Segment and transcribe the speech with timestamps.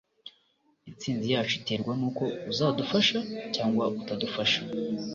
[0.89, 3.19] Intsinzi yacu iterwa nuko uzadufasha
[3.55, 4.59] cyangwa utadufasha.